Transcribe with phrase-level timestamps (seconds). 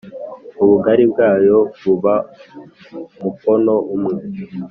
[0.63, 2.15] ubugari bwayo buba
[3.21, 4.15] mukono umwe